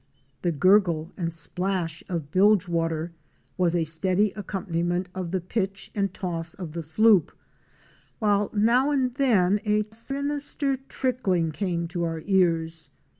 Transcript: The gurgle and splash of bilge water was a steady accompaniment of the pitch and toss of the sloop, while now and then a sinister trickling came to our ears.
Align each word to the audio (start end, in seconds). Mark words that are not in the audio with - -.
The 0.41 0.51
gurgle 0.51 1.11
and 1.15 1.31
splash 1.31 2.03
of 2.09 2.31
bilge 2.31 2.67
water 2.67 3.11
was 3.55 3.75
a 3.75 3.83
steady 3.83 4.31
accompaniment 4.35 5.09
of 5.13 5.29
the 5.29 5.39
pitch 5.39 5.91
and 5.93 6.11
toss 6.11 6.55
of 6.55 6.71
the 6.71 6.81
sloop, 6.81 7.31
while 8.17 8.49
now 8.51 8.89
and 8.89 9.13
then 9.13 9.59
a 9.63 9.83
sinister 9.93 10.75
trickling 10.75 11.51
came 11.51 11.87
to 11.89 12.03
our 12.03 12.23
ears. 12.25 12.89